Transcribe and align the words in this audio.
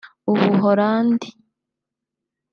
u 0.31 0.33
Buholandi 0.39 1.29